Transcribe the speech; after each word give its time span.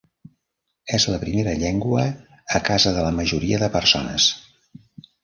És 0.97 1.03
la 1.11 1.19
primera 1.23 1.53
llengua 1.63 2.05
a 2.61 2.63
casa 2.71 2.95
de 2.97 3.05
la 3.09 3.13
majoria 3.19 3.61
de 3.65 3.69
persones. 3.77 4.27